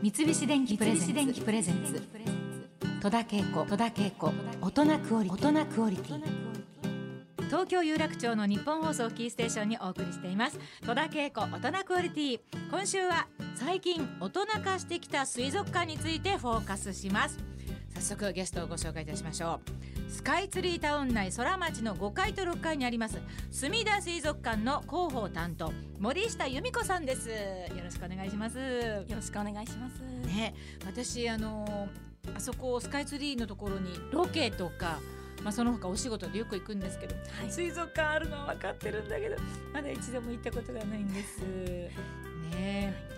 [0.00, 2.00] 三菱電機プレゼンツ。
[3.02, 3.66] 戸田恵子。
[3.76, 4.32] 田恵子。
[4.60, 6.22] 大人クオリ大人クオリティ
[7.46, 11.40] 東京有楽町の日本放送キーステーションにお送りしています戸田恵子。
[11.40, 12.40] 大人クオリティ
[12.70, 13.26] 今週は
[13.56, 17.47] 最近大人化してきた水族館についてフォーカスします
[17.98, 19.58] 早速ゲストをご紹介いたしましょ
[20.08, 20.12] う。
[20.12, 23.20] スカイツリータウン内空町の5階と6階にあります
[23.50, 27.28] 墨田水族館の広報担当森下由美子さんです。
[27.28, 27.34] よ
[27.82, 28.56] ろしくお願いします。
[28.56, 30.00] よろしくお願いします。
[30.26, 30.54] ね
[30.86, 31.88] 私あの
[32.36, 35.00] あそこスカイツリーのところにロケとか
[35.42, 37.50] まあ、その他お仕事でよく行くんですけど、はい。
[37.50, 39.36] 水族館あるのは分かってるんだけど
[39.72, 41.40] まだ一度も行ったことがないんです。
[41.42, 41.90] ね。
[42.54, 43.08] え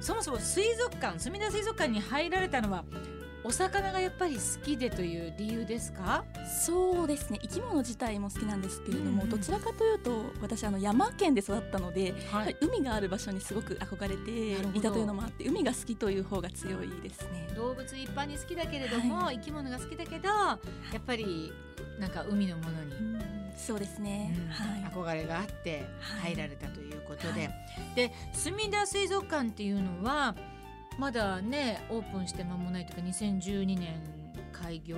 [0.00, 2.84] そもそも水族館墨田水族館に入られたのは
[3.44, 6.24] お魚がやっぱり好きでという理由ですか？
[6.66, 7.38] そうですね。
[7.42, 17.48] 生き物自体も好きなんですけれども、うんうんどちらかというと私あの山県で育ったので、はやはり海がある場所にすごく憧れていたというのもあって、海が好きという方が強いですね。
[17.54, 20.58] 動物一般に好きだけれども、生き物が好きだけどや
[20.96, 21.52] っぱり
[21.98, 23.18] なんか海のものに
[23.56, 24.34] そうですね。
[24.36, 24.92] うんはい。
[24.92, 27.52] 憧れがあってはい入られたということで、は
[27.94, 30.34] で墨田水族館っていうのは
[30.98, 34.02] まだねオープンして間もないというか2012年
[34.52, 34.96] 開業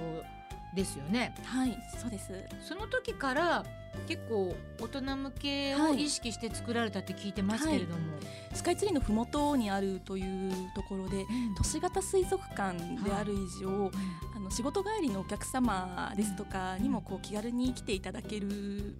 [0.74, 1.34] ですよね。
[1.44, 2.32] はい、そうです。
[2.60, 3.64] その時から
[4.06, 8.18] 結構大人向けを意識して作られたって聞いてますけれども、
[8.54, 11.54] スカイツリーのふもとにあるというところで、うん。
[11.56, 13.90] 都市型水族館である以上、
[14.36, 18.94] あの仕事帰りのお客様ですとかにもこう気軽に来ていただける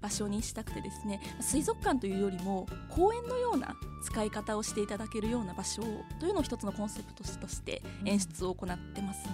[0.00, 5.82] 場所にしたくてですね水族館というよりも公園のような使い方をしていただけるような場所
[6.20, 9.32] というのを一つのコンセプトとして演出を行ってますね。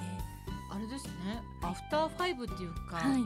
[0.71, 1.43] あれですね。
[1.63, 3.23] アフターファイブっていうか、はい、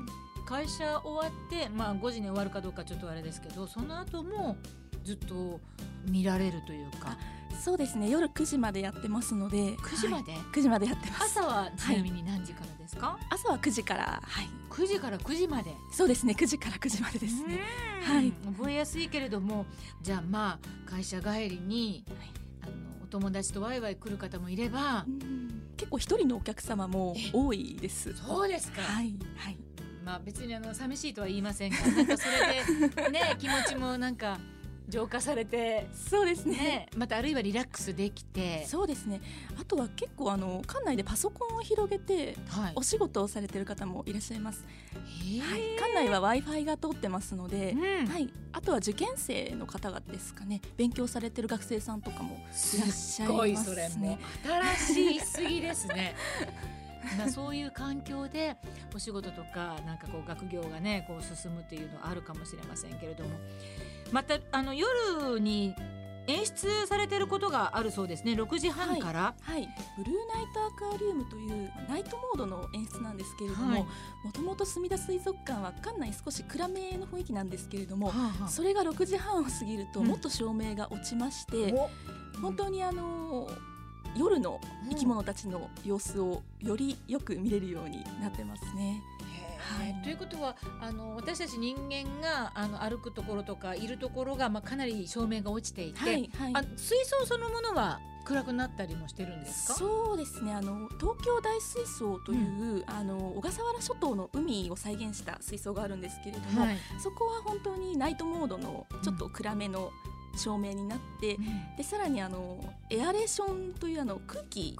[0.46, 4.56] 会社終わって、まあ、5時に終わるかどうかちょっとあれですけどその後も
[5.04, 5.60] ずっと
[6.08, 7.16] 見られるというか。
[7.62, 8.10] そうですね。
[8.10, 9.76] 夜9時までやってますので。
[9.76, 10.40] 9時まで、はい。
[10.52, 11.38] 9時までやってます。
[11.38, 14.48] 朝はちなみに何時からですか、朝は9時からはい。
[14.70, 15.74] 9時から9時まで。
[15.92, 17.60] そうですね9時から9時までですね。
[18.00, 18.14] うん。
[18.14, 18.32] はい。
[18.56, 19.66] 覚えやすいけれども
[20.02, 22.04] じゃあまあ会社帰りに、
[22.62, 22.72] あの
[23.04, 25.62] お友達とワイワイ来る方もいれば、うん。
[25.76, 28.14] 結構一人のお客様も多いです。
[28.16, 29.58] そうですか、はいはい。
[30.04, 34.38] まあ別にあの寂しいとは言いませんがなんかそれでね 気持ちもなんか
[34.88, 35.88] 浄化されて。
[35.92, 36.56] そうですね。
[36.56, 36.88] ね。
[36.96, 38.64] またあるいはリラックスできて。
[38.66, 39.20] そうですね。
[39.60, 42.72] あとは結構あの館内でパソコンを広げてはい。
[42.74, 48.06] お仕事をされてる方もいらっしゃいます、はい、館内は w i f i が通ってますので、うん。
[48.06, 50.60] はい、あとは受験生の方々ですかね。
[50.76, 54.18] 勉強されてる学生さんとかもいらっしゃいすごいますそれもね
[54.86, 56.14] 新しいすぎですね。
[57.18, 58.56] まあそういう環境で
[58.94, 63.30] お仕事とかなんかこう学業がねこう進むっていうのはあるかもしれませんけれども。
[64.12, 65.74] またあの夜に
[66.28, 68.32] 演出されてることがあるそうですね。
[68.32, 73.82] 6時半から、はい、ブルーナイトアクアリウムというナイトモードの演出なんですけれども、はい。
[74.24, 78.48] もともと墨田水族館は館内少し暗めの雰囲気なんですけれども、はあはあ。
[78.48, 80.06] それが6時半を過ぎるとうん。
[80.08, 81.88] もっと照明が落ちまして、お。
[82.40, 83.48] 本当にあの
[84.16, 89.02] 夜の生き物たちの様子をよりよく見れるようになってますね。
[89.58, 90.02] はい。
[90.02, 96.52] ということはあの私たち人間があの歩くところとかいるところが、まあ、かなり照明が落ちていて、はいはい。
[96.54, 99.74] あ水槽そのものは暗くなったりもしてるんですか？
[99.74, 100.52] そうですね。
[100.52, 102.36] あの東京大水槽とい
[102.80, 106.76] う、あの小笠原諸島の海を再現した水槽があるんですけれども、はい。
[106.98, 109.92] そこは本当にナイトモードのちょっと暗めの
[110.36, 111.36] 照明になって、
[111.76, 114.76] でさらにあのエアレーションというあの空気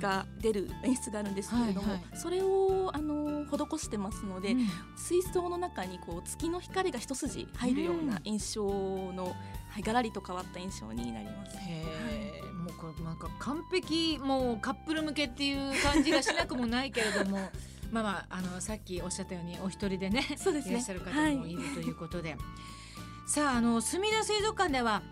[0.00, 4.68] が出る演出があるんですけれども、はいはそれをあの施してますので、うん。
[4.96, 9.34] 水槽の中にこう月の光が一筋入るような印象の、
[9.68, 11.56] はい、ガラリと変わった印象になります。
[11.56, 11.84] へ
[12.44, 17.38] え、もうこれなんか完璧もうカップル向けっていう感じがしなくもないけれども
[17.90, 20.72] まあまああのさっきおっしゃったようにお一人でねそうですね。
[20.72, 22.36] いらっしゃる方もいるということで、
[23.30, 25.02] さああの墨田水族館では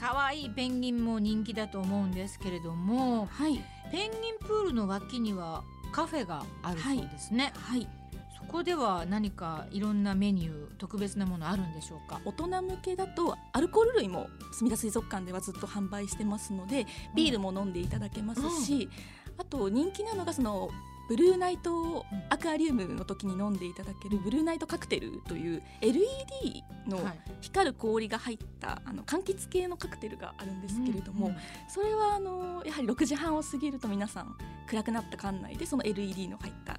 [0.00, 3.62] 可愛いペンギンも人気だと思うんですけれどもはい、
[3.92, 5.62] ペンギンプールの脇には
[5.92, 7.86] カフェがあるそうですね、はい、
[8.34, 12.22] そこでは何かいろんなメニュー特別なものあるんでしょうか？
[12.24, 18.88] 大人向けだとアルコール類も墨田水族館ではずっと販売してますのでビールも飲んでいただけますし、
[19.36, 20.70] あと人気なのがその
[21.10, 27.20] ブルーナイトアクアリウムの時に飲んでいただけるブルーナイトカクテルという LED のはい。
[27.40, 34.36] 光る氷が入ったあの柑橘系のカクテルがあるんですけれども、うんうんそれはあのやはり6時半を過ぎると皆さん
[34.68, 36.78] 暗くなった館内でその LED の入った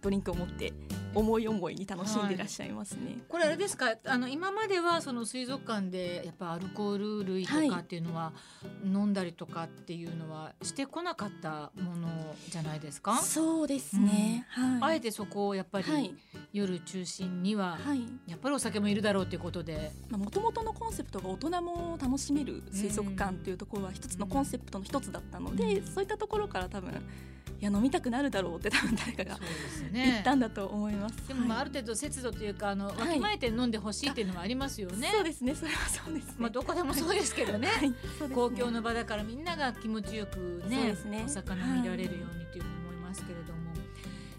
[0.00, 0.72] ドリンクを持って
[1.14, 3.18] 思い思いに楽しんでいらっしゃいますね。
[3.28, 3.96] これあれですか？
[4.06, 8.32] あの今まではその水族館でやっぱアルコール類とかっていうのは、
[8.84, 12.08] 飲んだりとかっていうのはしてこなかったもの
[12.48, 13.16] じゃないですか？
[13.18, 15.86] そうですね、うん、はい、あえてそこをやっぱり
[16.52, 19.92] 夜中心には、はい、やっぱりお酒もいるだろうということで。
[20.10, 26.92] もともとのコンセプトが大人も楽しめる水族館っていうところは一つのコンセプトの一つだったので、うん、そういったところから多分
[27.60, 29.38] いや飲みたくなるだろうって多分誰かが
[29.92, 31.28] 言ったんだと思います。
[31.28, 35.10] でもまあある程度節度というかあのわきまえて飲んでほしいっていうのはありますよね。
[35.12, 37.68] そうですねそれはそうです、ね、まあどこでもそうですけどね。
[37.68, 41.24] はい、公共の場だからみんなが気持ちよくねね。
[41.26, 43.60] お魚見られるようにというふうに思いますけれども。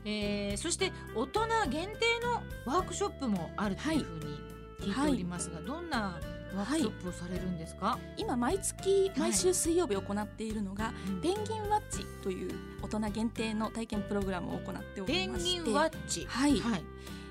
[0.03, 4.39] えー、そして大人限定のワークショップもあるというふうに
[4.79, 6.19] 聞いておりますが、はい、どんな
[6.55, 12.51] ワークショップをされるんですか、はい、今毎月毎週水曜日行っているのが、はい、ペンギンワッチという
[12.81, 15.55] 大人限定の体験プログラムを行っておりまして。
[15.55, 16.25] ペンギンワッチ。
[16.27, 16.83] はい、はい。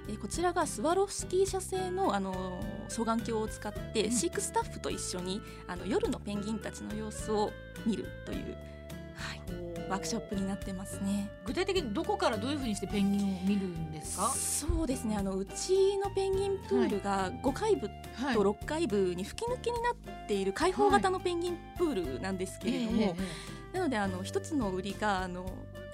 [0.09, 7.53] えこちらがスワロフスキー社製のあの双眼鏡を使って飼育スタッフと一緒にあの夜のペンギンたちの様子を
[7.87, 8.57] 見るという
[9.89, 11.31] ワークショップになってますね。
[11.45, 14.31] 具体的にどこからどういうふうにしてペンギンを見るんですか？
[14.31, 15.17] そうですね。
[15.17, 17.89] あのうちのペンギンプールが5階部
[18.21, 23.17] と6階部に吹き抜けになっている開放型のペンギンプールなんですけれども、
[23.73, 25.47] なのであの一つの売りがあの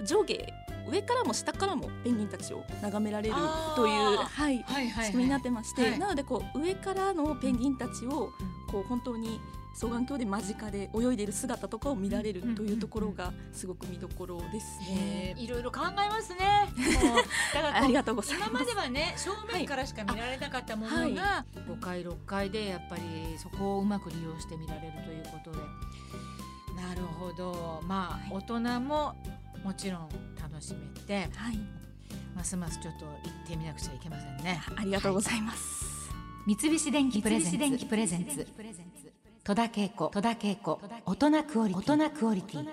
[0.03, 0.53] 上下
[0.89, 3.35] 上からも下からもペンギンたちを眺められる
[3.75, 8.31] という、はい、はいはい、仕組みになってまして、はい、なのでこう上からのペンギンたちを
[8.71, 9.39] こう本当に
[9.79, 15.35] 双眼鏡で間近で泳いでいる姿とかを見られるというところがすごく見どころですね。
[15.37, 16.67] いろいろ考えますね。
[17.53, 23.03] だからありがとうございます今まではね正面からしか見られなかったものが5階6階でやっぱり
[23.37, 25.59] そこをうまく利用して見られるということで。
[26.81, 27.83] なるほど。
[27.85, 29.15] まあ、大人も
[29.63, 30.09] もちろん
[30.41, 31.59] 楽しめて、はい、
[32.35, 34.59] ますますちょっと行ってみなくちゃいけませんね。
[34.75, 36.09] ありがとうございます。
[36.09, 38.47] はい、三菱電機プレゼンツ。
[39.47, 40.11] 戸田恵子
[41.05, 41.67] 大人クオ
[42.33, 42.67] リティ。